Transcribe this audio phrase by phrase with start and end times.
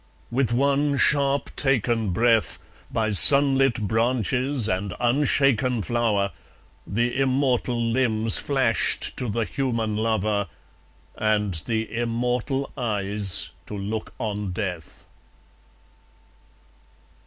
[0.31, 2.57] With one sharp taken breath,
[2.91, 6.31] By sunlit branches and unshaken flower,
[6.87, 10.47] The immortal limbs flashed to the human lover,
[11.15, 15.05] And the immortal eyes to look on death.